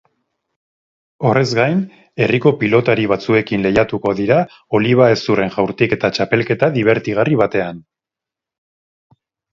[1.31, 1.81] Horrez gain,
[2.23, 4.39] herriko pilotari batzuekin lehiatuko dira
[4.79, 7.85] oliba-hezurren jaurtiketa txapelketa dibertigarri batean.